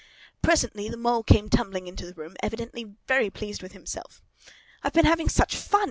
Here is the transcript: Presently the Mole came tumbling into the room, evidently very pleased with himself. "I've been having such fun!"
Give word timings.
Presently 0.41 0.89
the 0.89 0.97
Mole 0.97 1.21
came 1.21 1.47
tumbling 1.47 1.85
into 1.85 2.07
the 2.07 2.15
room, 2.15 2.35
evidently 2.41 2.95
very 3.07 3.29
pleased 3.29 3.61
with 3.61 3.73
himself. 3.73 4.23
"I've 4.81 4.93
been 4.93 5.05
having 5.05 5.29
such 5.29 5.55
fun!" 5.55 5.79